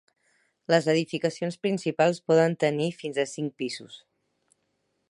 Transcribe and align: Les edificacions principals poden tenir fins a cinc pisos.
Les 0.73 0.87
edificacions 0.93 1.59
principals 1.67 2.23
poden 2.31 2.59
tenir 2.65 2.89
fins 3.03 3.21
a 3.27 3.31
cinc 3.35 3.57
pisos. 3.65 4.01